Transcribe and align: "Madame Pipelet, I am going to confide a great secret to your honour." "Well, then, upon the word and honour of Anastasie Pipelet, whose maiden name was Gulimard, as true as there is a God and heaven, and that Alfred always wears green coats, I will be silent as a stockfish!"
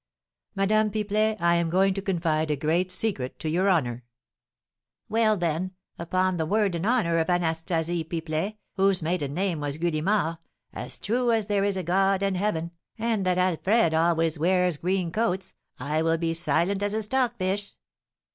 "Madame 0.55 0.89
Pipelet, 0.89 1.37
I 1.39 1.57
am 1.57 1.69
going 1.69 1.93
to 1.93 2.01
confide 2.01 2.49
a 2.49 2.55
great 2.55 2.91
secret 2.91 3.37
to 3.37 3.47
your 3.47 3.69
honour." 3.69 4.03
"Well, 5.09 5.37
then, 5.37 5.73
upon 5.99 6.37
the 6.37 6.45
word 6.47 6.73
and 6.73 6.87
honour 6.87 7.19
of 7.19 7.29
Anastasie 7.29 8.03
Pipelet, 8.05 8.57
whose 8.77 9.03
maiden 9.03 9.35
name 9.35 9.59
was 9.59 9.77
Gulimard, 9.77 10.39
as 10.73 10.97
true 10.97 11.31
as 11.31 11.45
there 11.45 11.63
is 11.63 11.77
a 11.77 11.83
God 11.83 12.23
and 12.23 12.35
heaven, 12.35 12.71
and 12.97 13.23
that 13.27 13.37
Alfred 13.37 13.93
always 13.93 14.39
wears 14.39 14.77
green 14.77 15.11
coats, 15.11 15.53
I 15.79 16.01
will 16.01 16.17
be 16.17 16.33
silent 16.33 16.81
as 16.81 16.95
a 16.95 17.03
stockfish!" 17.03 17.75